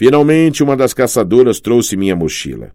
Finalmente, 0.00 0.62
uma 0.62 0.78
das 0.78 0.94
caçadoras 0.94 1.60
trouxe 1.60 1.94
minha 1.94 2.16
mochila. 2.16 2.72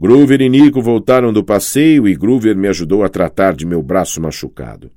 Groover 0.00 0.40
e 0.40 0.48
Nico 0.48 0.80
voltaram 0.80 1.30
do 1.30 1.44
passeio 1.44 2.08
e 2.08 2.16
Groover 2.16 2.56
me 2.56 2.66
ajudou 2.66 3.04
a 3.04 3.10
tratar 3.10 3.52
de 3.52 3.66
meu 3.66 3.82
braço 3.82 4.22
machucado. 4.22 4.90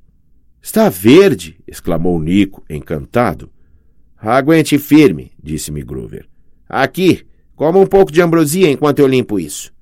Está 0.62 0.88
verde! 0.88 1.58
exclamou 1.68 2.18
Nico, 2.18 2.64
encantado. 2.70 3.50
Aguente 4.16 4.80
firme, 4.80 5.34
disse-me 5.44 5.84
Groover. 5.84 6.26
Aqui, 6.70 7.26
coma 7.58 7.80
um 7.80 7.86
pouco 7.86 8.10
de 8.10 8.22
ambrosia 8.22 8.72
enquanto 8.72 9.00
eu 9.00 9.08
limpo 9.08 9.38
isso. 9.38 9.74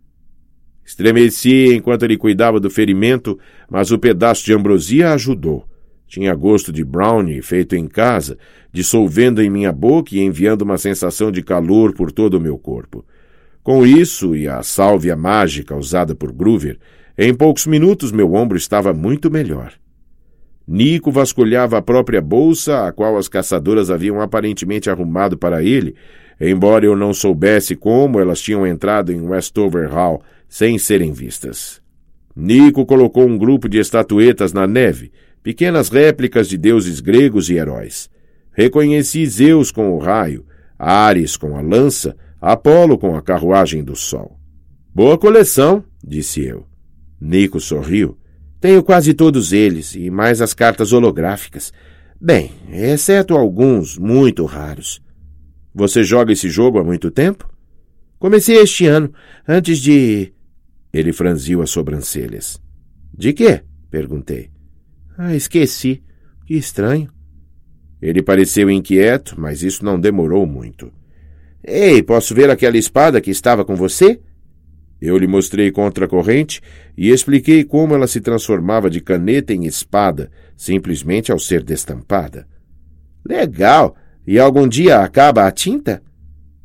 Estremeci 0.84 1.76
enquanto 1.76 2.02
ele 2.02 2.18
cuidava 2.18 2.60
do 2.60 2.72
ferimento, 2.72 3.38
mas 3.70 3.92
o 3.92 4.00
pedaço 4.00 4.44
de 4.44 4.52
ambrosia 4.52 5.14
ajudou. 5.14 5.64
Tinha 6.08 6.34
gosto 6.36 6.72
de 6.72 6.84
brownie 6.84 7.42
feito 7.42 7.76
em 7.76 7.88
casa, 7.88 8.38
dissolvendo 8.72 9.42
em 9.42 9.50
minha 9.50 9.72
boca 9.72 10.16
e 10.16 10.20
enviando 10.20 10.62
uma 10.62 10.78
sensação 10.78 11.32
de 11.32 11.42
calor 11.42 11.94
por 11.94 12.12
todo 12.12 12.36
o 12.36 12.42
meu 12.42 12.58
corpo. 12.58 13.06
Com 13.64 13.86
isso 13.86 14.36
e 14.36 14.48
a 14.48 14.62
sálvia 14.62 15.16
mágica 15.16 15.76
usada 15.76 16.14
por 16.14 16.32
Groover, 16.32 16.78
em 17.18 17.34
poucos 17.34 17.66
minutos 17.66 18.12
meu 18.12 18.34
ombro 18.34 18.58
estava 18.58 18.94
muito 18.94 19.32
melhor. 19.32 19.74
Nico 20.68 21.12
vasculhava 21.12 21.78
a 21.78 21.82
própria 21.82 22.22
bolsa, 22.22 22.88
a 22.88 22.92
qual 22.92 23.18
as 23.18 23.28
caçadoras 23.28 23.90
haviam 23.90 24.22
aparentemente 24.22 24.90
arrumado 24.90 25.38
para 25.38 25.62
ele, 25.62 25.96
embora 26.40 26.86
eu 26.86 26.96
não 26.96 27.14
soubesse 27.14 27.76
como 27.76 28.20
elas 28.20 28.42
tinham 28.42 28.66
entrado 28.66 29.12
em 29.12 29.22
Westover 29.22 29.92
Hall 29.92 30.22
sem 30.48 30.78
serem 30.78 31.12
vistas. 31.12 31.82
Nico 32.36 32.86
colocou 32.86 33.28
um 33.28 33.38
grupo 33.38 33.70
de 33.70 33.78
estatuetas 33.78 34.54
na 34.54 34.66
neve, 34.66 35.12
pequenas 35.44 35.90
réplicas 35.90 36.48
de 36.48 36.58
deuses 36.58 37.02
gregos 37.02 37.50
e 37.50 37.56
heróis. 37.56 38.10
Reconheci 38.54 39.26
Zeus 39.28 39.72
com 39.72 39.92
o 39.92 40.00
raio, 40.00 40.46
Ares 40.80 41.36
com 41.36 41.58
a 41.58 41.62
lança, 41.62 42.16
Apolo 42.42 42.98
com 42.98 43.16
a 43.16 43.22
carruagem 43.22 43.84
do 43.84 43.96
sol. 43.96 44.40
Boa 44.94 45.18
coleção, 45.18 45.84
disse 46.04 46.44
eu. 46.44 46.66
Nico 47.20 47.60
sorriu. 47.60 48.18
Tenho 48.60 48.84
quase 48.84 49.14
todos 49.14 49.52
eles, 49.52 49.96
e 49.96 50.10
mais 50.10 50.42
as 50.42 50.54
cartas 50.54 50.94
holográficas. 50.94 51.74
Bem, 52.20 52.52
exceto 52.70 53.36
alguns 53.36 53.98
muito 53.98 54.46
raros. 54.46 55.02
Você 55.74 56.04
joga 56.04 56.32
esse 56.32 56.50
jogo 56.50 56.80
há 56.80 56.84
muito 56.84 57.10
tempo? 57.10 57.50
Comecei 58.20 58.58
este 58.58 58.86
ano, 58.86 59.12
antes 59.48 59.80
de. 59.80 60.32
Ele 60.94 61.12
franziu 61.12 61.62
as 61.62 61.72
sobrancelhas. 61.72 62.62
De 63.14 63.34
quê? 63.34 63.62
perguntei. 63.90 64.53
Ah, 65.18 65.36
esqueci. 65.36 66.04
Que 66.46 66.56
estranho. 66.56 67.10
Ele 68.02 68.22
pareceu 68.22 68.70
inquieto, 68.70 69.40
mas 69.40 69.64
isso 69.64 69.86
não 69.86 70.00
demorou 70.00 70.46
muito. 70.46 70.92
Ei, 71.64 72.04
posso 72.04 72.36
ver 72.36 72.50
aquela 72.50 72.78
espada 72.78 73.22
que 73.22 73.32
estava 73.32 73.64
com 73.64 73.76
você? 73.76 74.20
Eu 75.02 75.18
lhe 75.18 75.28
mostrei 75.28 75.72
contra 75.72 76.06
a 76.06 76.08
corrente 76.08 76.62
e 76.98 77.10
expliquei 77.10 77.64
como 77.64 77.94
ela 77.94 78.08
se 78.08 78.20
transformava 78.20 78.90
de 78.90 79.00
caneta 79.02 79.54
em 79.54 79.66
espada, 79.66 80.30
simplesmente 80.58 81.32
ao 81.32 81.40
ser 81.40 81.64
destampada. 81.64 82.48
Legal! 83.26 83.96
E 84.26 84.40
algum 84.40 84.68
dia 84.68 85.00
acaba 85.00 85.46
a 85.46 85.52
tinta? 85.52 86.02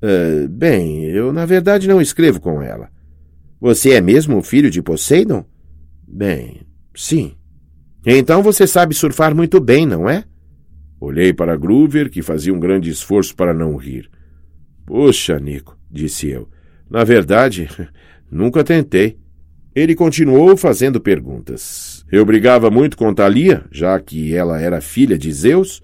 Uh, 0.02 0.48
bem, 0.48 1.04
eu 1.04 1.32
na 1.32 1.44
verdade 1.44 1.88
não 1.88 2.00
escrevo 2.00 2.40
com 2.40 2.62
ela. 2.62 2.88
Você 3.60 3.92
é 3.92 4.00
mesmo 4.00 4.36
um 4.36 4.42
filho 4.42 4.70
de 4.70 4.80
Poseidon? 4.80 5.44
Bem, 6.06 6.62
sim. 6.94 7.37
Então 8.10 8.42
você 8.42 8.66
sabe 8.66 8.94
surfar 8.94 9.34
muito 9.34 9.60
bem, 9.60 9.84
não 9.84 10.08
é? 10.08 10.24
Olhei 10.98 11.30
para 11.30 11.54
Groover, 11.58 12.08
que 12.10 12.22
fazia 12.22 12.54
um 12.54 12.58
grande 12.58 12.88
esforço 12.88 13.36
para 13.36 13.52
não 13.52 13.76
rir. 13.76 14.08
Poxa, 14.86 15.38
Nico, 15.38 15.76
disse 15.90 16.26
eu. 16.26 16.48
Na 16.90 17.04
verdade, 17.04 17.68
nunca 18.32 18.64
tentei. 18.64 19.18
Ele 19.74 19.94
continuou 19.94 20.56
fazendo 20.56 20.98
perguntas. 20.98 22.02
Eu 22.10 22.24
brigava 22.24 22.70
muito 22.70 22.96
com 22.96 23.12
Thalia, 23.12 23.66
já 23.70 24.00
que 24.00 24.34
ela 24.34 24.58
era 24.58 24.80
filha 24.80 25.18
de 25.18 25.30
Zeus? 25.30 25.82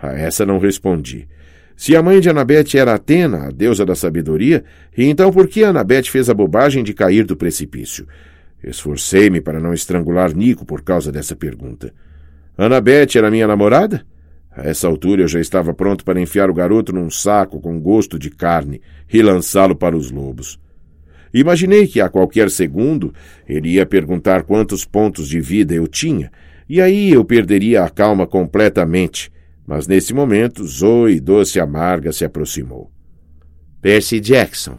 A 0.00 0.14
essa 0.14 0.46
não 0.46 0.58
respondi. 0.58 1.28
Se 1.76 1.94
a 1.94 2.02
mãe 2.02 2.20
de 2.22 2.30
Anabete 2.30 2.78
era 2.78 2.94
Atena, 2.94 3.48
a 3.48 3.50
deusa 3.50 3.84
da 3.84 3.94
sabedoria, 3.94 4.64
então 4.96 5.30
por 5.30 5.46
que 5.46 5.62
Anabete 5.62 6.10
fez 6.10 6.30
a 6.30 6.34
bobagem 6.34 6.82
de 6.82 6.94
cair 6.94 7.26
do 7.26 7.36
precipício? 7.36 8.06
Esforcei-me 8.62 9.40
para 9.40 9.60
não 9.60 9.72
estrangular 9.72 10.34
Nico 10.34 10.64
por 10.64 10.82
causa 10.82 11.12
dessa 11.12 11.36
pergunta. 11.36 11.92
Anabete 12.56 13.18
era 13.18 13.30
minha 13.30 13.46
namorada? 13.46 14.06
A 14.50 14.68
essa 14.68 14.86
altura 14.86 15.22
eu 15.22 15.28
já 15.28 15.40
estava 15.40 15.74
pronto 15.74 16.04
para 16.04 16.20
enfiar 16.20 16.48
o 16.48 16.54
garoto 16.54 16.92
num 16.92 17.10
saco 17.10 17.60
com 17.60 17.78
gosto 17.80 18.18
de 18.18 18.30
carne 18.30 18.80
e 19.12 19.22
lançá-lo 19.22 19.76
para 19.76 19.96
os 19.96 20.10
lobos. 20.10 20.58
Imaginei 21.32 21.86
que 21.86 22.00
a 22.00 22.08
qualquer 22.08 22.50
segundo 22.50 23.12
ele 23.46 23.70
ia 23.70 23.84
perguntar 23.84 24.44
quantos 24.44 24.84
pontos 24.84 25.28
de 25.28 25.40
vida 25.40 25.74
eu 25.74 25.86
tinha, 25.86 26.32
e 26.68 26.80
aí 26.80 27.12
eu 27.12 27.24
perderia 27.24 27.84
a 27.84 27.90
calma 27.90 28.26
completamente 28.26 29.30
mas 29.66 29.88
nesse 29.88 30.14
momento, 30.14 30.64
Zoe, 30.64 31.18
doce 31.18 31.58
amarga, 31.58 32.12
se 32.12 32.24
aproximou. 32.24 32.90
Percy 33.82 34.20
Jackson. 34.20 34.78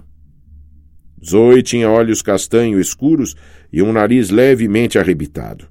Zoe 1.24 1.64
tinha 1.64 1.90
olhos 1.90 2.22
castanho 2.22 2.80
escuros 2.80 3.36
e 3.72 3.82
um 3.82 3.92
nariz 3.92 4.30
levemente 4.30 5.00
arrebitado. 5.00 5.68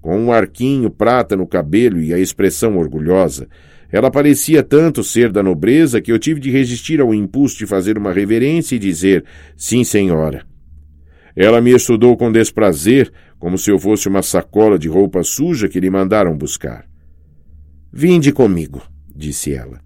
Com 0.00 0.18
um 0.18 0.32
arquinho 0.32 0.90
prata 0.90 1.36
no 1.36 1.46
cabelo 1.46 2.00
e 2.00 2.12
a 2.14 2.18
expressão 2.18 2.78
orgulhosa, 2.78 3.48
ela 3.92 4.10
parecia 4.10 4.62
tanto 4.62 5.02
ser 5.02 5.32
da 5.32 5.42
nobreza 5.42 6.00
que 6.00 6.12
eu 6.12 6.18
tive 6.18 6.40
de 6.40 6.50
resistir 6.50 7.00
ao 7.00 7.12
impulso 7.12 7.58
de 7.58 7.66
fazer 7.66 7.98
uma 7.98 8.12
reverência 8.12 8.76
e 8.76 8.78
dizer 8.78 9.24
sim, 9.56 9.82
senhora. 9.82 10.46
Ela 11.34 11.60
me 11.60 11.72
estudou 11.72 12.16
com 12.16 12.30
desprazer, 12.30 13.10
como 13.38 13.56
se 13.56 13.70
eu 13.70 13.78
fosse 13.78 14.08
uma 14.08 14.22
sacola 14.22 14.78
de 14.78 14.88
roupa 14.88 15.22
suja 15.22 15.68
que 15.68 15.80
lhe 15.80 15.90
mandaram 15.90 16.36
buscar. 16.36 16.84
Vinde 17.92 18.32
comigo, 18.32 18.82
disse 19.14 19.52
ela. 19.52 19.80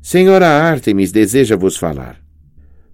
Senhora 0.00 0.46
Artemis 0.46 1.12
deseja 1.12 1.56
vos 1.56 1.76
falar. 1.76 2.19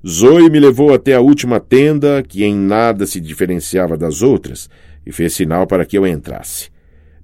Zoe 0.08 0.48
me 0.48 0.60
levou 0.60 0.94
até 0.94 1.14
a 1.14 1.20
última 1.20 1.58
tenda, 1.58 2.22
que 2.22 2.44
em 2.44 2.54
nada 2.54 3.06
se 3.06 3.20
diferenciava 3.20 3.96
das 3.96 4.22
outras, 4.22 4.70
e 5.04 5.10
fez 5.10 5.34
sinal 5.34 5.66
para 5.66 5.84
que 5.84 5.98
eu 5.98 6.06
entrasse. 6.06 6.68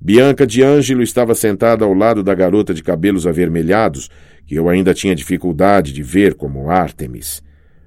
Bianca 0.01 0.45
de 0.45 0.65
Ângelo 0.65 1.01
estava 1.01 1.33
sentada 1.35 1.85
ao 1.85 1.95
lado 1.95 2.25
da 2.25 2.35
garota 2.35 2.75
de 2.75 2.83
cabelos 2.83 3.25
avermelhados, 3.25 4.11
que 4.45 4.57
eu 4.57 4.69
ainda 4.69 4.93
tinha 4.93 5.15
dificuldade 5.15 5.93
de 5.93 6.03
ver 6.03 6.35
como 6.35 6.71
Artemis. 6.71 7.41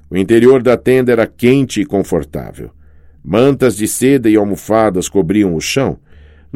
O 0.10 0.16
interior 0.16 0.64
da 0.64 0.78
tenda 0.78 1.12
era 1.12 1.28
quente 1.28 1.82
e 1.82 1.86
confortável. 1.86 2.72
Mantas 3.22 3.76
de 3.76 3.88
seda 3.88 4.30
e 4.30 4.38
almofadas 4.38 5.10
cobriam 5.10 5.56
o 5.56 5.60
chão, 5.60 6.00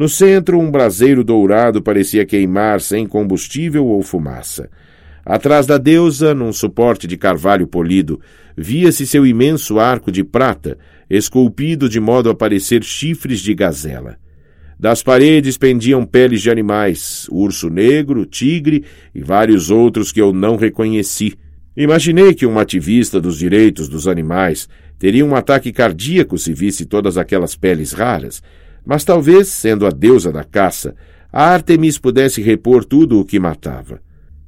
no 0.00 0.08
centro, 0.08 0.58
um 0.58 0.70
braseiro 0.70 1.22
dourado 1.22 1.82
parecia 1.82 2.24
queimar 2.24 2.80
sem 2.80 3.06
combustível 3.06 3.84
ou 3.84 4.02
fumaça. 4.02 4.70
Atrás 5.24 5.66
da 5.66 5.78
deusa, 5.78 6.34
num 6.34 6.52
suporte 6.52 7.06
de 7.06 7.16
carvalho 7.16 7.66
polido, 7.66 8.20
via-se 8.56 9.06
seu 9.06 9.26
imenso 9.26 9.78
arco 9.78 10.10
de 10.10 10.24
prata, 10.24 10.78
esculpido 11.08 11.88
de 11.88 12.00
modo 12.00 12.30
a 12.30 12.34
parecer 12.34 12.82
chifres 12.82 13.40
de 13.40 13.54
gazela. 13.54 14.16
Das 14.78 15.02
paredes 15.02 15.58
pendiam 15.58 16.06
peles 16.06 16.40
de 16.40 16.50
animais, 16.50 17.26
urso 17.30 17.68
negro, 17.68 18.24
tigre 18.24 18.84
e 19.14 19.22
vários 19.22 19.70
outros 19.70 20.10
que 20.10 20.20
eu 20.20 20.32
não 20.32 20.56
reconheci. 20.56 21.34
Imaginei 21.76 22.32
que 22.32 22.46
um 22.46 22.58
ativista 22.58 23.20
dos 23.20 23.38
direitos 23.38 23.88
dos 23.88 24.08
animais 24.08 24.68
teria 24.98 25.24
um 25.24 25.36
ataque 25.36 25.70
cardíaco 25.70 26.38
se 26.38 26.54
visse 26.54 26.86
todas 26.86 27.18
aquelas 27.18 27.54
peles 27.54 27.92
raras, 27.92 28.42
mas 28.84 29.04
talvez, 29.04 29.48
sendo 29.48 29.86
a 29.86 29.90
deusa 29.90 30.32
da 30.32 30.44
caça, 30.44 30.94
a 31.30 31.44
Artemis 31.44 31.98
pudesse 31.98 32.40
repor 32.40 32.84
tudo 32.84 33.20
o 33.20 33.24
que 33.24 33.38
matava. 33.38 34.00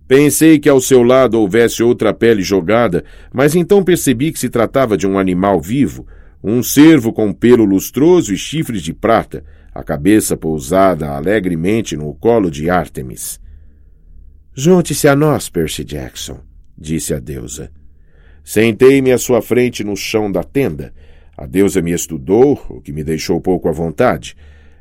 Pensei 0.06 0.58
que 0.58 0.68
ao 0.68 0.80
seu 0.80 1.02
lado 1.02 1.38
houvesse 1.40 1.82
outra 1.82 2.12
pele 2.12 2.42
jogada, 2.42 3.04
mas 3.32 3.54
então 3.54 3.82
percebi 3.82 4.32
que 4.32 4.38
se 4.38 4.49
tratava 4.49 4.96
de 4.96 5.06
um 5.06 5.19
animal 5.19 5.60
vivo, 5.60 6.06
um 6.43 6.62
cervo 6.62 7.12
com 7.12 7.32
pelo 7.32 7.64
lustroso 7.64 8.34
e 8.34 8.37
chifres 8.37 8.82
de 8.82 8.93
prata, 8.93 9.44
a 9.75 9.82
cabeça 9.82 10.37
pousada 10.37 11.10
alegremente 11.10 11.96
no 11.96 12.12
colo 12.14 12.50
de 12.50 12.69
Artemis. 12.69 13.40
Junte-se 14.54 15.08
a 15.08 15.16
nós, 15.16 15.49
Percy 15.49 15.82
Jackson, 15.82 16.40
disse 16.76 17.14
a 17.14 17.19
deusa. 17.19 17.70
Sentei-me 18.44 19.12
à 19.12 19.19
sua 19.19 19.40
frente 19.40 19.82
no 19.82 19.96
chão 19.96 20.31
da 20.31 20.43
tenda 20.43 20.93
a 21.37 21.46
deusa 21.46 21.81
me 21.81 21.93
estudou, 21.93 22.60
o 22.69 22.81
que 22.81 22.93
me 22.93 23.02
deixou 23.02 23.40
pouco 23.40 23.69
à 23.69 23.72
vontade. 23.72 24.37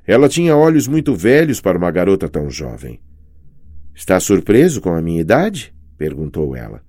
Ela 0.06 0.28
tinha 0.28 0.56
olhos 0.56 0.88
muito 0.88 1.16
velhos 1.16 1.62
para 1.62 1.78
uma 1.78 1.90
garota 1.90 2.28
tão 2.28 2.50
jovem. 2.50 3.00
Está 3.96 4.20
surpreso 4.20 4.82
com 4.82 4.94
a 4.94 5.02
minha 5.02 5.22
idade? 5.22 5.74
perguntou 5.98 6.56
ela. 6.56 6.82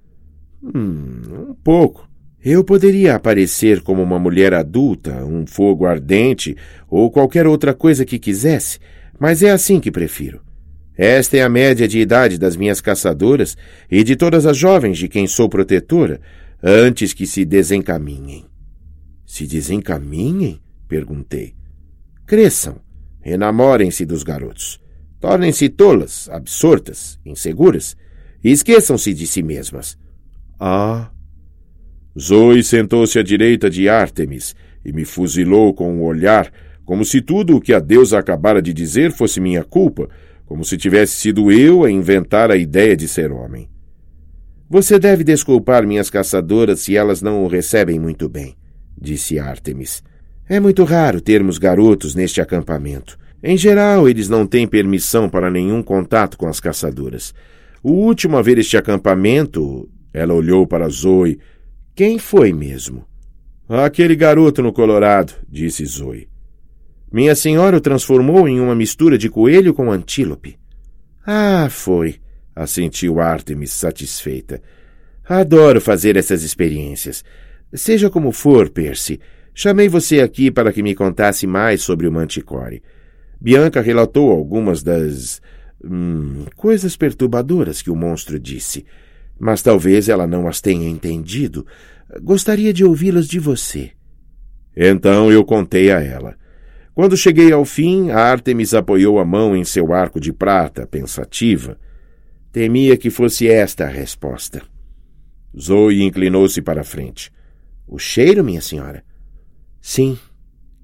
Hum, 0.62 1.50
um 1.50 1.54
pouco. 1.54 2.08
Eu 2.44 2.64
poderia 2.64 3.14
aparecer 3.14 3.82
como 3.82 4.02
uma 4.02 4.18
mulher 4.18 4.52
adulta, 4.52 5.24
um 5.24 5.46
fogo 5.46 5.86
ardente 5.86 6.56
ou 6.88 7.10
qualquer 7.10 7.46
outra 7.46 7.72
coisa 7.72 8.04
que 8.04 8.18
quisesse, 8.18 8.80
mas 9.18 9.42
é 9.42 9.50
assim 9.50 9.78
que 9.78 9.92
prefiro. 9.92 10.40
Esta 10.96 11.36
é 11.36 11.42
a 11.42 11.48
média 11.48 11.86
de 11.86 12.00
idade 12.00 12.38
das 12.38 12.56
minhas 12.56 12.80
caçadoras 12.80 13.56
e 13.90 14.02
de 14.02 14.16
todas 14.16 14.44
as 14.44 14.56
jovens 14.56 14.98
de 14.98 15.08
quem 15.08 15.26
sou 15.26 15.48
protetora, 15.48 16.20
antes 16.62 17.12
que 17.12 17.26
se 17.26 17.44
desencaminhem. 17.44 18.44
Se 19.24 19.46
desencaminhem? 19.46 20.60
perguntei. 20.88 21.54
Cresçam, 22.26 22.80
enamorem-se 23.24 24.04
dos 24.04 24.22
garotos. 24.22 24.81
Tornem-se 25.22 25.68
tolas, 25.68 26.28
absortas, 26.30 27.16
inseguras, 27.24 27.96
e 28.42 28.50
esqueçam-se 28.50 29.14
de 29.14 29.24
si 29.24 29.40
mesmas. 29.40 29.96
Ah! 30.58 31.12
Zoe 32.18 32.64
sentou-se 32.64 33.16
à 33.20 33.22
direita 33.22 33.70
de 33.70 33.88
Ártemis 33.88 34.56
e 34.84 34.92
me 34.92 35.04
fuzilou 35.04 35.72
com 35.72 35.94
um 35.94 36.02
olhar, 36.02 36.52
como 36.84 37.04
se 37.04 37.22
tudo 37.22 37.56
o 37.56 37.60
que 37.60 37.72
a 37.72 37.78
deusa 37.78 38.18
acabara 38.18 38.60
de 38.60 38.74
dizer 38.74 39.12
fosse 39.12 39.40
minha 39.40 39.62
culpa, 39.62 40.08
como 40.44 40.64
se 40.64 40.76
tivesse 40.76 41.14
sido 41.14 41.52
eu 41.52 41.84
a 41.84 41.90
inventar 41.90 42.50
a 42.50 42.56
ideia 42.56 42.96
de 42.96 43.06
ser 43.06 43.30
homem. 43.30 43.70
Você 44.68 44.98
deve 44.98 45.22
desculpar 45.22 45.86
minhas 45.86 46.10
caçadoras 46.10 46.80
se 46.80 46.96
elas 46.96 47.22
não 47.22 47.44
o 47.44 47.46
recebem 47.46 47.96
muito 47.96 48.28
bem, 48.28 48.56
disse 49.00 49.38
Ártemis. 49.38 50.02
É 50.48 50.58
muito 50.58 50.82
raro 50.82 51.20
termos 51.20 51.58
garotos 51.58 52.16
neste 52.16 52.40
acampamento. 52.40 53.21
Em 53.42 53.56
geral, 53.56 54.08
eles 54.08 54.28
não 54.28 54.46
têm 54.46 54.66
permissão 54.66 55.28
para 55.28 55.50
nenhum 55.50 55.82
contato 55.82 56.38
com 56.38 56.46
as 56.46 56.60
caçadoras. 56.60 57.34
O 57.82 57.90
último 57.90 58.36
a 58.36 58.42
ver 58.42 58.58
este 58.58 58.76
acampamento, 58.76 59.90
ela 60.12 60.32
olhou 60.32 60.66
para 60.66 60.88
Zoe. 60.88 61.40
Quem 61.94 62.18
foi 62.18 62.52
mesmo? 62.52 63.04
Aquele 63.68 64.14
garoto 64.14 64.62
no 64.62 64.72
Colorado, 64.72 65.34
disse 65.48 65.84
Zoe. 65.84 66.28
Minha 67.12 67.34
senhora 67.34 67.76
o 67.76 67.80
transformou 67.80 68.46
em 68.48 68.60
uma 68.60 68.74
mistura 68.74 69.18
de 69.18 69.28
coelho 69.28 69.74
com 69.74 69.90
antílope. 69.90 70.56
Ah, 71.26 71.68
foi, 71.68 72.16
assentiu 72.54 73.20
Artemis 73.20 73.72
satisfeita. 73.72 74.62
Adoro 75.24 75.80
fazer 75.80 76.16
essas 76.16 76.42
experiências. 76.42 77.24
Seja 77.74 78.08
como 78.08 78.32
for, 78.32 78.70
Percy, 78.70 79.20
chamei 79.54 79.88
você 79.88 80.20
aqui 80.20 80.50
para 80.50 80.72
que 80.72 80.82
me 80.82 80.94
contasse 80.94 81.46
mais 81.46 81.82
sobre 81.82 82.06
o 82.06 82.12
Manticore. 82.12 82.82
Bianca 83.42 83.80
relatou 83.80 84.30
algumas 84.30 84.84
das 84.84 85.42
hum, 85.84 86.44
coisas 86.54 86.96
perturbadoras 86.96 87.82
que 87.82 87.90
o 87.90 87.96
monstro 87.96 88.38
disse, 88.38 88.86
mas 89.36 89.60
talvez 89.60 90.08
ela 90.08 90.28
não 90.28 90.46
as 90.46 90.60
tenha 90.60 90.88
entendido. 90.88 91.66
Gostaria 92.22 92.72
de 92.72 92.84
ouvi-las 92.84 93.26
de 93.26 93.40
você. 93.40 93.90
Então 94.76 95.32
eu 95.32 95.44
contei 95.44 95.90
a 95.90 96.00
ela. 96.00 96.36
Quando 96.94 97.16
cheguei 97.16 97.50
ao 97.50 97.64
fim, 97.64 98.10
a 98.10 98.18
Artemis 98.18 98.74
apoiou 98.74 99.18
a 99.18 99.24
mão 99.24 99.56
em 99.56 99.64
seu 99.64 99.92
arco 99.92 100.20
de 100.20 100.32
prata, 100.32 100.86
pensativa. 100.86 101.76
Temia 102.52 102.96
que 102.96 103.10
fosse 103.10 103.48
esta 103.48 103.86
a 103.86 103.88
resposta. 103.88 104.62
Zoe 105.58 106.04
inclinou-se 106.04 106.62
para 106.62 106.82
a 106.82 106.84
frente. 106.84 107.32
O 107.88 107.98
cheiro, 107.98 108.44
minha 108.44 108.60
senhora? 108.60 109.02
Sim. 109.80 110.16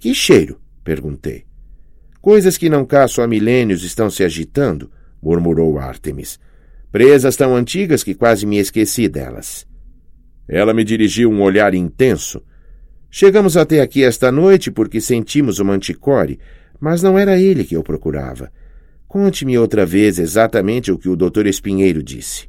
Que 0.00 0.12
cheiro? 0.12 0.60
perguntei. 0.82 1.47
Coisas 2.20 2.58
que 2.58 2.68
não 2.68 2.84
caço 2.84 3.22
há 3.22 3.26
milênios 3.26 3.84
estão 3.84 4.10
se 4.10 4.24
agitando, 4.24 4.90
murmurou 5.22 5.78
Artemis. 5.78 6.38
Presas 6.90 7.36
tão 7.36 7.54
antigas 7.54 8.02
que 8.02 8.14
quase 8.14 8.46
me 8.46 8.58
esqueci 8.58 9.08
delas. 9.08 9.66
Ela 10.48 10.72
me 10.72 10.82
dirigiu 10.82 11.30
um 11.30 11.42
olhar 11.42 11.74
intenso. 11.74 12.42
Chegamos 13.10 13.56
até 13.56 13.80
aqui 13.80 14.02
esta 14.02 14.32
noite 14.32 14.70
porque 14.70 15.00
sentimos 15.00 15.58
o 15.58 15.64
manticore, 15.64 16.38
mas 16.80 17.02
não 17.02 17.18
era 17.18 17.38
ele 17.38 17.64
que 17.64 17.76
eu 17.76 17.82
procurava. 17.82 18.50
Conte-me 19.06 19.58
outra 19.58 19.86
vez 19.86 20.18
exatamente 20.18 20.90
o 20.90 20.98
que 20.98 21.08
o 21.08 21.16
doutor 21.16 21.46
Espinheiro 21.46 22.02
disse. 22.02 22.48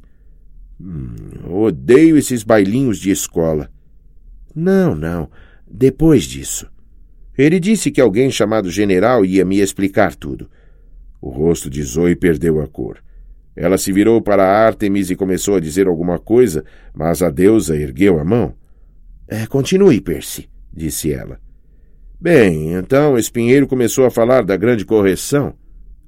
Hum, 0.80 1.14
odeio 1.48 2.16
esses 2.16 2.42
bailinhos 2.42 2.98
de 2.98 3.10
escola. 3.10 3.70
Não, 4.54 4.94
não. 4.94 5.30
Depois 5.70 6.24
disso. 6.24 6.66
Ele 7.40 7.58
disse 7.58 7.90
que 7.90 8.02
alguém 8.02 8.30
chamado 8.30 8.70
general 8.70 9.24
ia 9.24 9.46
me 9.46 9.60
explicar 9.60 10.14
tudo. 10.14 10.50
O 11.22 11.30
rosto 11.30 11.70
de 11.70 11.82
Zoe 11.82 12.14
perdeu 12.14 12.60
a 12.60 12.66
cor. 12.66 12.98
Ela 13.56 13.78
se 13.78 13.90
virou 13.90 14.20
para 14.20 14.44
Artemis 14.44 15.08
e 15.08 15.16
começou 15.16 15.56
a 15.56 15.60
dizer 15.60 15.86
alguma 15.86 16.18
coisa, 16.18 16.62
mas 16.94 17.22
a 17.22 17.30
deusa 17.30 17.74
ergueu 17.74 18.20
a 18.20 18.24
mão. 18.24 18.54
É, 19.26 19.46
continue, 19.46 20.02
Percy, 20.02 20.50
disse 20.70 21.14
ela. 21.14 21.40
Bem, 22.20 22.74
então 22.74 23.16
Espinheiro 23.16 23.66
começou 23.66 24.04
a 24.04 24.10
falar 24.10 24.44
da 24.44 24.54
grande 24.54 24.84
correção. 24.84 25.54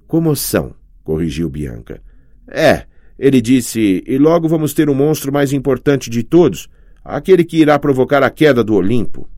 Comoção, 0.07 0.75
corrigiu 1.03 1.49
Bianca. 1.49 2.03
É, 2.47 2.85
ele 3.19 3.41
disse, 3.41 4.05
e 4.07 4.19
logo 4.19 4.47
vamos 4.49 4.75
ter 4.75 4.91
o 4.91 4.95
monstro 4.95 5.33
mais 5.33 5.51
importante 5.51 6.11
de 6.11 6.23
todos, 6.23 6.69
aquele 7.03 7.43
que 7.43 7.57
irá 7.57 7.79
provocar 7.79 8.23
a 8.23 8.29
queda 8.29 8.63
do 8.63 8.75
Olimpo. 8.75 9.32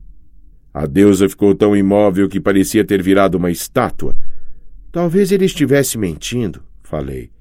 A 0.75 0.85
deusa 0.85 1.29
ficou 1.29 1.55
tão 1.55 1.73
imóvel 1.73 2.27
que 2.27 2.37
parecia 2.37 2.83
ter 2.83 3.01
virado 3.01 3.35
uma 3.35 3.49
estátua. 3.49 4.17
Talvez 4.91 5.31
ele 5.31 5.45
estivesse 5.45 5.97
mentindo, 5.97 6.61
falei. 6.83 7.31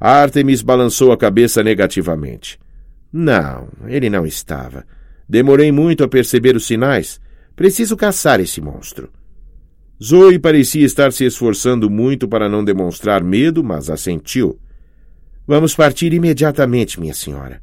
Artemis 0.00 0.62
balançou 0.62 1.12
a 1.12 1.16
cabeça 1.16 1.62
negativamente. 1.62 2.58
Não, 3.12 3.68
ele 3.86 4.10
não 4.10 4.26
estava. 4.26 4.84
Demorei 5.28 5.70
muito 5.70 6.02
a 6.02 6.08
perceber 6.08 6.56
os 6.56 6.66
sinais. 6.66 7.20
Preciso 7.54 7.96
caçar 7.96 8.40
esse 8.40 8.60
monstro. 8.60 9.12
Zoe 10.02 10.36
parecia 10.40 10.84
estar 10.84 11.12
se 11.12 11.24
esforçando 11.24 11.88
muito 11.88 12.26
para 12.26 12.48
não 12.48 12.64
demonstrar 12.64 13.22
medo, 13.22 13.62
mas 13.62 13.88
assentiu. 13.90 14.58
Vamos 15.46 15.72
partir 15.72 16.12
imediatamente, 16.12 16.98
minha 16.98 17.14
senhora. 17.14 17.62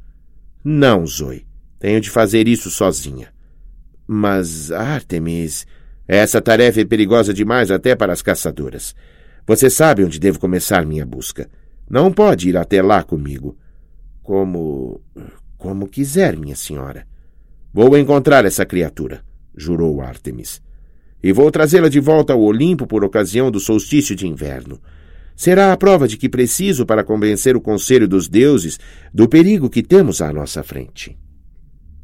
Não, 0.64 1.06
Zoe. 1.06 1.44
Tenho 1.78 2.00
de 2.00 2.08
fazer 2.08 2.48
isso 2.48 2.70
sozinha. 2.70 3.28
Mas, 4.12 4.72
Artemis, 4.72 5.64
essa 6.08 6.40
tarefa 6.40 6.80
é 6.80 6.84
perigosa 6.84 7.32
demais 7.32 7.70
até 7.70 7.94
para 7.94 8.12
as 8.12 8.20
caçadoras. 8.20 8.92
Você 9.46 9.70
sabe 9.70 10.02
onde 10.02 10.18
devo 10.18 10.40
começar 10.40 10.84
minha 10.84 11.06
busca. 11.06 11.48
Não 11.88 12.12
pode 12.12 12.48
ir 12.48 12.56
até 12.56 12.82
lá 12.82 13.04
comigo. 13.04 13.56
Como. 14.20 15.00
como 15.56 15.86
quiser, 15.86 16.36
minha 16.36 16.56
senhora. 16.56 17.06
Vou 17.72 17.96
encontrar 17.96 18.44
essa 18.44 18.66
criatura, 18.66 19.22
jurou 19.56 20.00
Artemis. 20.00 20.60
E 21.22 21.32
vou 21.32 21.48
trazê-la 21.48 21.88
de 21.88 22.00
volta 22.00 22.32
ao 22.32 22.42
Olimpo 22.42 22.88
por 22.88 23.04
ocasião 23.04 23.48
do 23.48 23.60
solstício 23.60 24.16
de 24.16 24.26
inverno. 24.26 24.80
Será 25.36 25.72
a 25.72 25.76
prova 25.76 26.08
de 26.08 26.16
que 26.16 26.28
preciso 26.28 26.84
para 26.84 27.04
convencer 27.04 27.54
o 27.54 27.60
conselho 27.60 28.08
dos 28.08 28.26
deuses 28.26 28.76
do 29.14 29.28
perigo 29.28 29.70
que 29.70 29.84
temos 29.84 30.20
à 30.20 30.32
nossa 30.32 30.64
frente. 30.64 31.16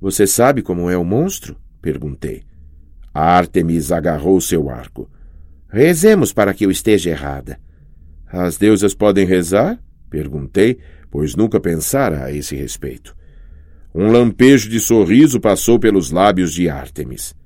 Você 0.01 0.25
sabe 0.25 0.63
como 0.63 0.89
é 0.89 0.97
o 0.97 1.05
monstro? 1.05 1.66
Perguntei. 1.87 2.43
Artemis 3.15 3.93
agarrou 3.93 4.41
seu 4.41 4.69
arco. 4.69 5.09
Rezemos 5.69 6.33
para 6.33 6.53
que 6.53 6.67
eu 6.67 6.71
esteja 6.73 7.11
errada. 7.11 7.61
As 8.27 8.57
deusas 8.57 8.93
podem 8.93 9.25
rezar? 9.25 9.79
Perguntei, 10.11 10.81
pois 11.13 11.37
nunca 11.37 11.61
pensara 11.61 12.25
a 12.25 12.33
esse 12.33 12.57
respeito. 12.57 13.17
Um 13.95 14.11
lampejo 14.11 14.69
de 14.69 14.81
sorriso 14.81 15.39
passou 15.39 15.79
pelos 15.79 16.11
lábios 16.11 16.53
de 16.53 16.69
Artemis. 16.69 17.37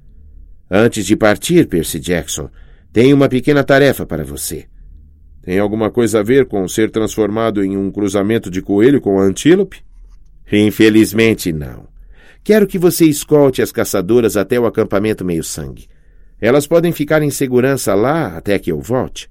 Antes 0.70 1.04
de 1.04 1.14
partir, 1.16 1.68
Percy 1.68 2.00
Jackson, 2.00 2.48
tenho 2.90 3.14
uma 3.14 3.28
pequena 3.28 3.62
tarefa 3.62 4.06
para 4.06 4.24
você. 4.24 4.64
Tem 5.42 5.58
alguma 5.58 5.90
coisa 5.90 6.20
a 6.20 6.22
ver 6.22 6.46
com 6.46 6.66
ser 6.66 6.90
transformado 6.90 7.62
em 7.62 7.76
um 7.76 7.90
cruzamento 7.90 8.50
de 8.50 8.62
coelho 8.62 9.02
com 9.02 9.20
antílope? 9.20 9.82
Infelizmente, 10.50 11.52
não. 11.52 11.90
Quero 12.42 12.66
que 12.66 12.78
você 12.78 13.04
escolte 13.04 13.60
as 13.62 13.70
caçadoras 13.70 14.36
até 14.36 14.58
o 14.58 14.66
acampamento 14.66 15.24
meio-sangue. 15.24 15.88
Elas 16.40 16.66
podem 16.66 16.90
ficar 16.90 17.22
em 17.22 17.30
segurança 17.30 17.94
lá 17.94 18.36
até 18.36 18.58
que 18.58 18.72
eu 18.72 18.80
volte. 18.80 19.28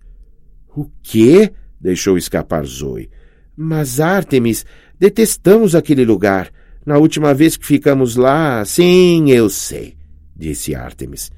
O 0.75 0.89
quê? 1.01 1.51
deixou 1.81 2.17
escapar 2.17 2.65
Zoe. 2.65 3.09
Mas, 3.55 3.99
Artemis, 3.99 4.65
detestamos 4.99 5.75
aquele 5.75 6.05
lugar. 6.05 6.51
Na 6.85 6.97
última 6.97 7.33
vez 7.33 7.57
que 7.57 7.65
ficamos 7.65 8.15
lá. 8.15 8.63
Sim, 8.63 9.31
eu 9.31 9.49
sei, 9.49 9.95
disse 10.35 10.75
Artemis. 10.75 11.31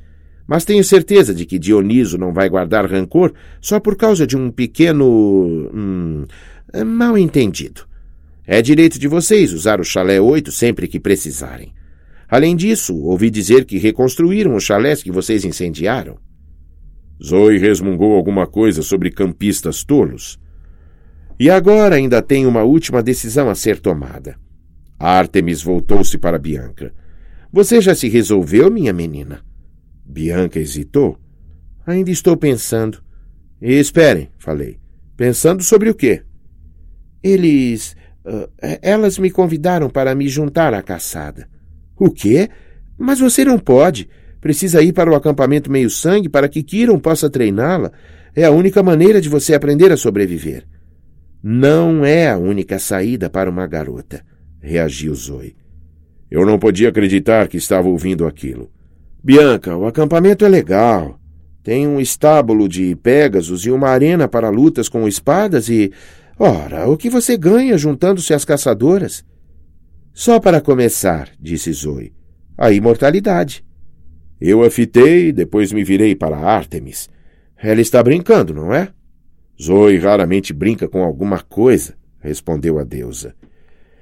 Mas 0.45 0.65
tenho 0.65 0.83
certeza 0.83 1.33
de 1.33 1.45
que 1.45 1.57
Dioniso 1.57 2.17
não 2.17 2.33
vai 2.33 2.49
guardar 2.49 2.89
rancor 2.89 3.33
só 3.61 3.79
por 3.79 3.95
causa 3.95 4.27
de 4.27 4.35
um 4.35 4.51
pequeno. 4.51 5.05
Hum, 5.73 6.25
mal 6.85 7.17
entendido. 7.17 7.85
É 8.45 8.61
direito 8.61 8.97
de 8.97 9.07
vocês 9.07 9.53
usar 9.53 9.79
o 9.79 9.83
chalé 9.83 10.19
8 10.19 10.51
sempre 10.51 10.87
que 10.87 10.99
precisarem. 10.99 11.73
Além 12.27 12.55
disso, 12.55 12.95
ouvi 12.95 13.29
dizer 13.29 13.65
que 13.65 13.77
reconstruíram 13.77 14.55
os 14.55 14.63
chalés 14.63 15.03
que 15.03 15.11
vocês 15.11 15.45
incendiaram. 15.45 16.17
Zoe 17.23 17.57
resmungou 17.57 18.15
alguma 18.15 18.47
coisa 18.47 18.81
sobre 18.81 19.11
campistas 19.11 19.83
tolos. 19.83 20.39
E 21.39 21.49
agora 21.49 21.95
ainda 21.95 22.21
tem 22.21 22.45
uma 22.45 22.63
última 22.63 23.03
decisão 23.03 23.49
a 23.49 23.55
ser 23.55 23.79
tomada. 23.79 24.37
Artemis 24.97 25.61
voltou-se 25.61 26.17
para 26.17 26.39
Bianca. 26.39 26.93
Você 27.51 27.81
já 27.81 27.93
se 27.93 28.07
resolveu, 28.07 28.71
minha 28.71 28.93
menina? 28.93 29.43
Bianca 30.05 30.59
hesitou. 30.59 31.17
Ainda 31.85 32.11
estou 32.11 32.37
pensando. 32.37 33.03
E 33.61 33.73
esperem, 33.73 34.29
falei. 34.37 34.79
Pensando 35.17 35.63
sobre 35.63 35.89
o 35.89 35.95
quê? 35.95 36.23
Eles 37.21 37.95
Uh, 38.25 38.49
elas 38.81 39.17
me 39.17 39.31
convidaram 39.31 39.89
para 39.89 40.13
me 40.13 40.27
juntar 40.27 40.73
à 40.73 40.81
caçada. 40.81 41.47
O 41.97 42.09
quê? 42.09 42.49
Mas 42.97 43.19
você 43.19 43.43
não 43.43 43.57
pode. 43.57 44.09
Precisa 44.39 44.81
ir 44.81 44.93
para 44.93 45.09
o 45.09 45.15
acampamento 45.15 45.71
meio-sangue 45.71 46.29
para 46.29 46.49
que 46.49 46.63
Kiron 46.63 46.99
possa 46.99 47.29
treiná-la. 47.29 47.91
É 48.35 48.45
a 48.45 48.51
única 48.51 48.81
maneira 48.81 49.19
de 49.19 49.29
você 49.29 49.53
aprender 49.53 49.91
a 49.91 49.97
sobreviver. 49.97 50.65
Não 51.43 52.05
é 52.05 52.29
a 52.29 52.37
única 52.37 52.77
saída 52.77 53.29
para 53.29 53.49
uma 53.49 53.65
garota, 53.65 54.23
reagiu 54.59 55.13
Zoe. 55.15 55.55
Eu 56.29 56.45
não 56.45 56.59
podia 56.59 56.89
acreditar 56.89 57.47
que 57.47 57.57
estava 57.57 57.89
ouvindo 57.89 58.25
aquilo. 58.25 58.69
Bianca, 59.23 59.75
o 59.75 59.85
acampamento 59.85 60.45
é 60.45 60.49
legal. 60.49 61.19
Tem 61.63 61.87
um 61.87 61.99
estábulo 61.99 62.69
de 62.69 62.95
Pégasos 62.95 63.65
e 63.65 63.71
uma 63.71 63.89
arena 63.89 64.27
para 64.27 64.49
lutas 64.49 64.87
com 64.87 65.07
espadas 65.07 65.69
e. 65.69 65.91
Ora, 66.43 66.89
o 66.89 66.97
que 66.97 67.07
você 67.07 67.37
ganha 67.37 67.77
juntando-se 67.77 68.33
às 68.33 68.43
caçadoras? 68.43 69.23
Só 70.11 70.39
para 70.39 70.59
começar, 70.59 71.29
disse 71.39 71.71
Zoe. 71.71 72.15
A 72.57 72.71
imortalidade. 72.71 73.63
Eu 74.41 74.63
a 74.63 74.71
fitei, 74.71 75.31
depois 75.31 75.71
me 75.71 75.83
virei 75.83 76.15
para 76.15 76.39
Artemis. 76.39 77.07
Ela 77.55 77.79
está 77.79 78.01
brincando, 78.01 78.55
não 78.55 78.73
é? 78.73 78.89
Zoe 79.61 79.99
raramente 79.99 80.51
brinca 80.51 80.87
com 80.87 81.03
alguma 81.03 81.41
coisa, 81.41 81.93
respondeu 82.19 82.79
a 82.79 82.83
deusa. 82.83 83.35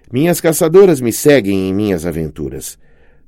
Minhas 0.10 0.40
caçadoras 0.40 1.02
me 1.02 1.12
seguem 1.12 1.68
em 1.68 1.74
minhas 1.74 2.06
aventuras. 2.06 2.80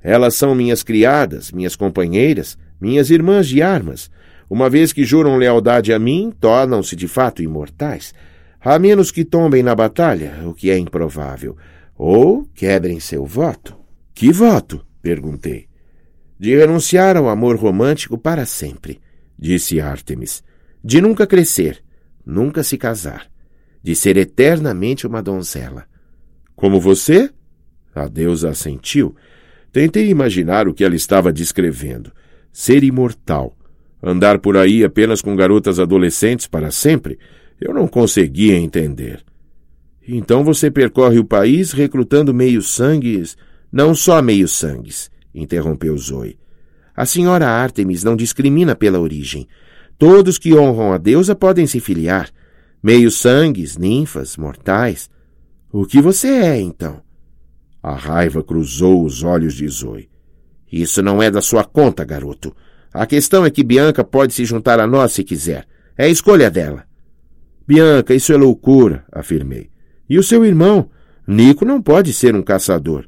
Elas 0.02 0.36
são 0.36 0.56
minhas 0.56 0.84
criadas, 0.84 1.52
minhas 1.52 1.76
companheiras, 1.76 2.58
minhas 2.80 3.10
irmãs 3.10 3.46
de 3.46 3.62
armas. 3.62 4.10
Uma 4.50 4.70
vez 4.70 4.94
que 4.94 5.04
juram 5.04 5.36
lealdade 5.36 5.92
a 5.92 6.00
mim, 6.00 6.32
tornam-se 6.40 6.96
de 6.96 7.10
fato 7.10 7.44
imortais, 7.44 8.14
a 8.64 8.78
menos 8.78 9.12
que 9.12 9.26
tombem 9.26 9.64
na 9.64 9.74
batalha, 9.74 10.40
o 10.46 10.54
que 10.54 10.70
é 10.70 10.78
improvável, 10.78 11.58
ou 11.98 12.46
quebrem 12.54 13.00
seu 13.00 13.26
voto. 13.26 13.76
Que 14.14 14.32
voto? 14.32 14.86
perguntei. 15.02 15.68
De 16.40 16.56
renunciar 16.56 17.18
ao 17.18 17.28
amor 17.28 17.56
romântico 17.56 18.18
para 18.18 18.46
sempre, 18.46 19.00
disse 19.38 19.82
Artemis. 19.82 20.44
De 20.84 21.02
nunca 21.02 21.26
crescer, 21.26 21.84
nunca 22.26 22.64
se 22.64 22.78
casar, 22.78 23.28
de 23.84 23.96
ser 23.96 24.18
eternamente 24.18 25.06
uma 25.08 25.22
donzela. 25.22 25.86
Como 26.56 26.80
você? 26.80 27.32
A 27.94 28.08
deusa 28.08 28.50
assentiu. 28.50 29.16
Tentei 29.72 30.10
imaginar 30.10 30.68
o 30.68 30.74
que 30.74 30.84
ela 30.84 30.96
estava 30.96 31.34
descrevendo. 31.34 32.12
Ser 32.52 32.84
imortal. 32.84 33.56
Andar 34.02 34.40
por 34.40 34.58
aí 34.58 34.84
apenas 34.84 35.22
com 35.22 35.36
garotas 35.36 35.80
adolescentes 35.80 36.48
para 36.48 36.72
sempre? 36.72 37.18
Eu 37.62 37.76
não 37.76 37.88
conseguia 37.88 38.58
entender. 38.58 39.24
Então 40.08 40.44
você 40.44 40.72
percorre 40.72 41.20
o 41.20 41.24
país 41.24 41.72
recrutando 41.72 42.34
meios-sangues. 42.34 43.38
Não 43.72 43.94
só 43.94 44.20
meios-sangues, 44.20 45.12
interrompeu 45.34 45.96
Zoe. 45.96 46.40
A 46.96 47.06
senhora 47.06 47.48
Artemis 47.48 48.04
não 48.04 48.16
discrimina 48.16 48.76
pela 48.76 49.00
origem. 49.00 49.48
Todos 49.98 50.40
que 50.40 50.56
honram 50.56 50.92
a 50.92 50.98
deusa 50.98 51.36
podem 51.36 51.68
se 51.68 51.80
filiar. 51.80 52.32
Meios-sangues, 52.82 53.78
ninfas, 53.78 54.36
mortais. 54.36 55.08
O 55.72 55.86
que 55.86 56.02
você 56.02 56.28
é, 56.28 56.60
então? 56.60 57.00
A 57.82 57.94
raiva 57.94 58.44
cruzou 58.44 59.06
os 59.06 59.24
olhos 59.24 59.54
de 59.54 59.68
Zoe. 59.68 60.10
Isso 60.72 61.04
não 61.04 61.22
é 61.22 61.30
da 61.30 61.42
sua 61.42 61.64
conta, 61.64 62.04
garoto. 62.04 62.56
A 62.92 63.06
questão 63.06 63.46
é 63.46 63.52
que 63.52 63.64
Bianca 63.64 64.04
pode 64.04 64.34
se 64.34 64.46
juntar 64.46 64.80
a 64.80 64.88
nós 64.88 65.14
se 65.14 65.24
quiser. 65.24 65.66
É 65.96 66.06
a 66.06 66.10
escolha 66.10 66.50
dela. 66.50 66.91
Bianca, 67.72 68.14
isso 68.14 68.34
é 68.34 68.36
loucura, 68.36 69.06
afirmei. 69.10 69.70
E 70.10 70.20
o 70.20 70.24
seu 70.24 70.44
irmão? 70.44 70.90
Nico 71.26 71.64
não 71.64 71.82
pode 71.82 72.12
ser 72.12 72.36
um 72.36 72.42
caçador. 72.42 73.08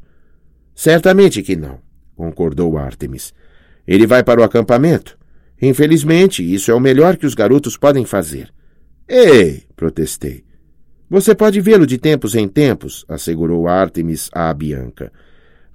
Certamente 0.74 1.44
que 1.44 1.54
não, 1.54 1.80
concordou 2.16 2.78
Artemis. 2.78 3.34
Ele 3.86 4.08
vai 4.08 4.24
para 4.24 4.40
o 4.40 4.44
acampamento. 4.44 5.18
Infelizmente, 5.62 6.42
isso 6.42 6.72
é 6.72 6.74
o 6.74 6.80
melhor 6.80 7.18
que 7.18 7.26
os 7.26 7.34
garotos 7.34 7.76
podem 7.76 8.06
fazer. 8.06 8.54
Ei, 9.06 9.64
protestei. 9.76 10.46
Você 11.10 11.36
pode 11.36 11.60
vê-lo 11.60 11.86
de 11.86 11.98
tempos 11.98 12.34
em 12.34 12.48
tempos, 12.48 13.04
assegurou 13.10 13.68
Artemis 13.68 14.30
à 14.32 14.54
Bianca. 14.54 15.12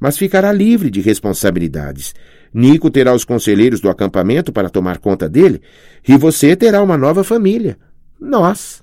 Mas 0.01 0.17
ficará 0.17 0.51
livre 0.51 0.89
de 0.89 1.03
responsabilidades. 1.03 2.15
Nico 2.55 2.91
terá 2.91 3.13
os 3.13 3.27
conselheiros 3.27 3.81
do 3.81 3.91
acampamento 3.91 4.51
para 4.51 4.71
tomar 4.71 4.97
conta 4.97 5.29
dele, 5.29 5.61
e 6.09 6.17
você 6.17 6.57
terá 6.57 6.83
uma 6.83 6.97
nova 6.97 7.23
família. 7.23 7.77
Nós. 8.21 8.83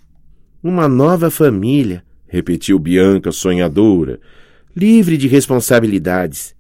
Uma 0.64 0.88
nova 0.88 1.30
família, 1.30 2.04
repetiu 2.28 2.80
Bianca 2.80 3.32
sonhadora, 3.32 4.20
livre 4.76 5.18
de 5.18 5.28
responsabilidades. 5.28 6.56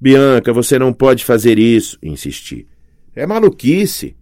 Bianca, 0.00 0.52
você 0.52 0.78
não 0.78 0.92
pode 0.92 1.24
fazer 1.24 1.58
isso, 1.58 1.98
insisti. 2.02 2.66
É 3.14 3.26
maluquice. 3.26 4.16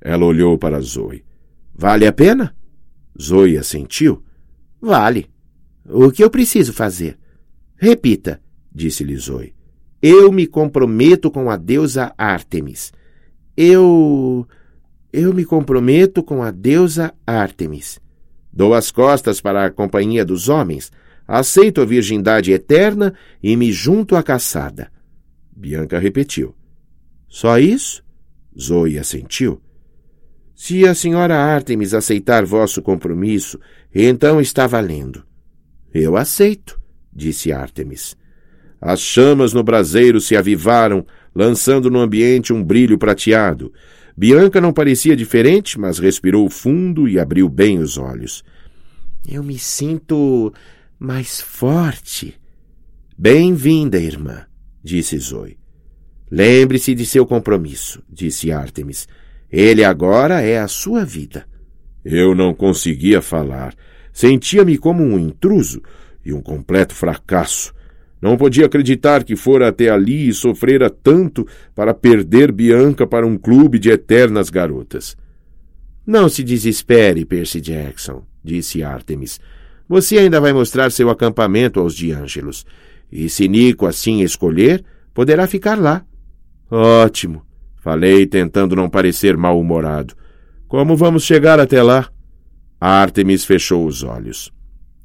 Ela 0.00 0.24
olhou 0.24 0.56
para 0.56 0.80
Zoe. 0.80 1.24
Vale 1.74 2.06
a 2.06 2.12
pena? 2.12 2.54
Zoe 3.20 3.58
assentiu. 3.58 4.22
Vale. 4.80 5.26
O 5.84 6.10
que 6.10 6.22
eu 6.22 6.30
preciso 6.30 6.72
fazer? 6.72 7.18
Repita, 7.76 8.40
disse-lhe 8.72 9.16
Zoe. 9.16 9.54
Eu 10.00 10.30
me 10.30 10.46
comprometo 10.46 11.30
com 11.30 11.50
a 11.50 11.56
deusa 11.56 12.12
Ártemis. 12.16 12.92
Eu. 13.56 14.46
Eu 15.12 15.32
me 15.32 15.44
comprometo 15.44 16.22
com 16.22 16.42
a 16.42 16.50
deusa 16.50 17.14
Ártemis. 17.26 17.98
Dou 18.52 18.74
as 18.74 18.90
costas 18.90 19.40
para 19.40 19.66
a 19.66 19.70
companhia 19.70 20.24
dos 20.24 20.48
homens, 20.48 20.90
aceito 21.26 21.80
a 21.80 21.84
virgindade 21.84 22.52
eterna 22.52 23.14
e 23.42 23.56
me 23.56 23.72
junto 23.72 24.16
à 24.16 24.22
caçada. 24.22 24.90
Bianca 25.54 25.98
repetiu. 25.98 26.54
Só 27.28 27.58
isso? 27.58 28.02
Zoe 28.58 28.98
assentiu. 28.98 29.60
Se 30.54 30.86
a 30.86 30.94
senhora 30.94 31.36
Artemis 31.36 31.94
aceitar 31.94 32.44
vosso 32.44 32.82
compromisso, 32.82 33.60
então 33.94 34.40
está 34.40 34.66
valendo. 34.66 35.22
Eu 35.94 36.16
aceito, 36.16 36.80
disse 37.12 37.52
Artemis. 37.52 38.16
As 38.80 39.00
chamas 39.00 39.52
no 39.52 39.62
braseiro 39.62 40.20
se 40.20 40.36
avivaram, 40.36 41.06
lançando 41.34 41.90
no 41.90 42.00
ambiente 42.00 42.52
um 42.52 42.62
brilho 42.62 42.98
prateado. 42.98 43.72
Bianca 44.18 44.60
não 44.60 44.72
parecia 44.72 45.14
diferente, 45.14 45.78
mas 45.78 46.00
respirou 46.00 46.50
fundo 46.50 47.06
e 47.06 47.20
abriu 47.20 47.48
bem 47.48 47.78
os 47.78 47.96
olhos. 47.96 48.42
Eu 49.24 49.44
me 49.44 49.56
sinto 49.56 50.52
mais 50.98 51.40
forte. 51.40 52.34
Bem-vinda, 53.16 53.96
irmã, 53.96 54.44
disse 54.82 55.16
Zoe. 55.20 55.56
Lembre-se 56.28 56.96
de 56.96 57.06
seu 57.06 57.24
compromisso, 57.24 58.02
disse 58.10 58.50
Artemis. 58.50 59.06
Ele 59.48 59.84
agora 59.84 60.40
é 60.40 60.58
a 60.58 60.66
sua 60.66 61.04
vida. 61.04 61.46
Eu 62.04 62.34
não 62.34 62.52
conseguia 62.52 63.22
falar. 63.22 63.72
Sentia-me 64.12 64.76
como 64.78 65.00
um 65.00 65.16
intruso 65.16 65.80
e 66.24 66.32
um 66.32 66.40
completo 66.40 66.92
fracasso. 66.92 67.72
Não 68.20 68.36
podia 68.36 68.66
acreditar 68.66 69.22
que 69.22 69.36
fora 69.36 69.68
até 69.68 69.88
ali 69.88 70.28
e 70.28 70.32
sofrera 70.32 70.90
tanto 70.90 71.46
para 71.74 71.94
perder 71.94 72.50
Bianca 72.50 73.06
para 73.06 73.26
um 73.26 73.38
clube 73.38 73.78
de 73.78 73.90
eternas 73.90 74.50
garotas. 74.50 75.16
Não 76.06 76.28
se 76.28 76.42
desespere, 76.42 77.24
Percy 77.24 77.60
Jackson, 77.60 78.24
disse 78.42 78.82
Artemis. 78.82 79.38
Você 79.88 80.18
ainda 80.18 80.40
vai 80.40 80.52
mostrar 80.52 80.90
seu 80.90 81.10
acampamento 81.10 81.80
aos 81.80 81.94
Diângelos. 81.94 82.66
E 83.10 83.28
se 83.28 83.48
Nico 83.48 83.86
assim 83.86 84.22
escolher, 84.22 84.84
poderá 85.14 85.46
ficar 85.46 85.78
lá. 85.78 86.04
Ótimo, 86.70 87.42
falei, 87.76 88.26
tentando 88.26 88.76
não 88.76 88.90
parecer 88.90 89.36
mal-humorado. 89.36 90.14
Como 90.66 90.96
vamos 90.96 91.24
chegar 91.24 91.58
até 91.58 91.82
lá? 91.82 92.10
Artemis 92.80 93.44
fechou 93.44 93.86
os 93.86 94.02
olhos. 94.02 94.52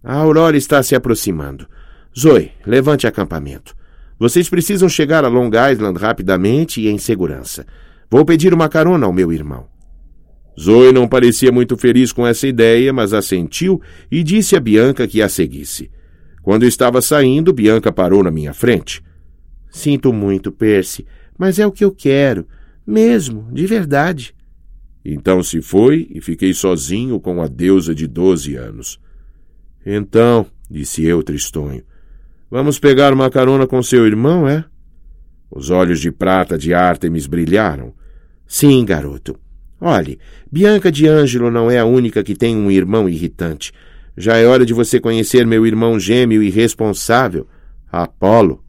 A 0.04 0.16
aurora 0.16 0.58
está 0.58 0.84
se 0.84 0.96
aproximando. 0.96 1.66
Zoe, 2.18 2.52
levante 2.66 3.08
acampamento. 3.08 3.76
Vocês 4.20 4.48
precisam 4.48 4.88
chegar 4.88 5.26
a 5.26 5.28
Long 5.28 5.50
Island 5.72 6.00
rapidamente 6.00 6.82
e 6.82 6.88
em 6.88 6.98
segurança. 6.98 7.66
Vou 8.10 8.24
pedir 8.24 8.54
uma 8.54 8.70
carona 8.70 9.06
ao 9.06 9.14
meu 9.14 9.34
irmão. 9.34 9.68
Zoe 10.60 10.92
não 10.92 11.08
parecia 11.08 11.52
muito 11.52 11.76
feliz 11.76 12.12
com 12.12 12.26
essa 12.26 12.48
ideia, 12.48 12.94
mas 12.94 13.12
assentiu 13.12 13.82
e 14.12 14.24
disse 14.24 14.56
a 14.56 14.60
Bianca 14.60 15.08
que 15.08 15.22
a 15.22 15.28
seguisse. 15.28 15.90
Quando 16.44 16.64
estava 16.64 17.02
saindo, 17.02 17.52
Bianca 17.52 17.92
parou 17.92 18.24
na 18.24 18.30
minha 18.30 18.54
frente. 18.54 19.04
Sinto 19.72 20.14
muito, 20.14 20.52
Percy, 20.52 21.08
mas 21.38 21.58
é 21.58 21.66
o 21.66 21.72
que 21.72 21.84
eu 21.84 21.92
quero. 21.92 22.48
Mesmo, 22.86 23.48
de 23.52 23.66
verdade. 23.66 24.36
Então 25.04 25.42
se 25.42 25.62
foi 25.62 26.08
e 26.12 26.22
fiquei 26.22 26.54
sozinho 26.54 27.20
com 27.20 27.42
a 27.42 27.48
deusa 27.48 27.96
de 27.96 28.06
doze 28.06 28.56
anos. 28.56 29.00
Então, 29.86 30.46
disse 30.70 31.04
eu, 31.04 31.24
tristonho, 31.24 31.84
vamos 32.54 32.78
pegar 32.78 33.12
uma 33.12 33.32
carona 33.32 33.66
com 33.66 33.82
seu 33.82 34.06
irmão, 34.06 34.48
é? 34.48 34.64
Os 35.50 35.72
olhos 35.72 36.00
de 36.00 36.12
prata 36.12 36.56
de 36.56 36.72
Ártemis 36.72 37.26
brilharam. 37.26 37.96
Sim, 38.46 38.86
garoto. 38.86 39.40
Olhe, 39.82 40.20
Bianca 40.52 40.92
de 40.92 41.08
Ângelo 41.08 41.50
não 41.50 41.72
é 41.72 41.80
a 41.80 41.86
única 41.86 42.24
que 42.24 42.36
tem 42.36 42.56
um 42.56 42.70
irmão 42.70 43.10
irritante. 43.10 43.74
Já 44.16 44.38
é 44.38 44.46
hora 44.46 44.68
de 44.68 44.72
você 44.72 45.00
conhecer 45.00 45.48
meu 45.48 45.66
irmão 45.66 46.00
gêmeo 46.00 46.44
irresponsável, 46.44 47.48
Apolo. 47.92 48.63